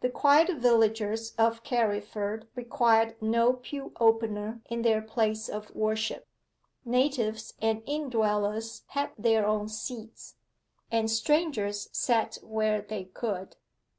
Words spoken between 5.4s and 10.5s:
of worship: natives and in dwellers had their own seats,